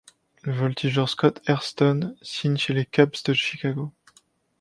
Le 0.41 0.51
voltigeur 0.51 1.07
Scott 1.07 1.43
Hairston 1.45 2.15
signe 2.23 2.57
chez 2.57 2.73
les 2.73 2.87
Cubs 2.87 3.13
de 3.23 3.33
Chicago. 3.35 3.93